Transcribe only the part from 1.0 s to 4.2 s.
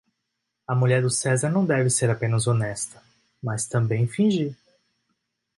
do César não deve ser apenas honesta, mas também